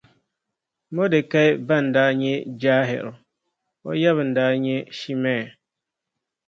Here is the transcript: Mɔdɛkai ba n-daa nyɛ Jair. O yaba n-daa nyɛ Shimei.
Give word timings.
Mɔdɛkai 0.93 1.49
ba 1.67 1.75
n-daa 1.85 2.11
nyɛ 2.21 2.33
Jair. 2.61 3.05
O 3.87 3.91
yaba 4.01 4.23
n-daa 4.29 4.51
nyɛ 4.63 4.75
Shimei. 4.99 5.43